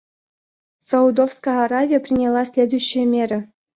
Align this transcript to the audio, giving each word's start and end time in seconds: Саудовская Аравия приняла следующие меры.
Саудовская 0.79 1.61
Аравия 1.65 1.99
приняла 1.99 2.43
следующие 2.45 3.05
меры. 3.05 3.51